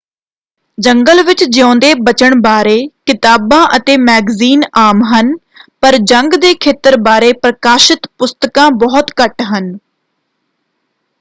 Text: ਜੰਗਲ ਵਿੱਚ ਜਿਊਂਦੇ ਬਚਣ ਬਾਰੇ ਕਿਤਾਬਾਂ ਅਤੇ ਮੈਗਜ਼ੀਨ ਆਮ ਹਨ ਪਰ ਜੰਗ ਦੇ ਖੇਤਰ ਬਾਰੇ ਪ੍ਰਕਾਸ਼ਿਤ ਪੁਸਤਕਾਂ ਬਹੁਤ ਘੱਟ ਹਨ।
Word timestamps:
ਜੰਗਲ 0.77 1.21
ਵਿੱਚ 1.23 1.43
ਜਿਊਂਦੇ 1.45 1.93
ਬਚਣ 1.99 2.35
ਬਾਰੇ 2.41 2.75
ਕਿਤਾਬਾਂ 3.05 3.61
ਅਤੇ 3.77 3.97
ਮੈਗਜ਼ੀਨ 3.99 4.61
ਆਮ 4.79 5.03
ਹਨ 5.07 5.31
ਪਰ 5.83 5.97
ਜੰਗ 6.05 6.33
ਦੇ 6.41 6.53
ਖੇਤਰ 6.61 6.97
ਬਾਰੇ 7.01 7.31
ਪ੍ਰਕਾਸ਼ਿਤ 7.43 8.07
ਪੁਸਤਕਾਂ 8.17 8.69
ਬਹੁਤ 8.77 9.11
ਘੱਟ 9.21 9.41
ਹਨ। 9.49 9.75